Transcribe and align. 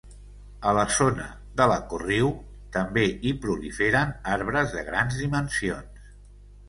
A 0.69 0.71
la 0.75 0.85
zona 0.93 1.25
de 1.59 1.67
la 1.71 1.75
Corriu 1.91 2.31
també 2.77 3.05
hi 3.27 3.35
proliferen 3.47 4.17
arbres 4.39 4.75
de 4.79 4.87
grans 4.89 5.21
dimensions. 5.25 6.09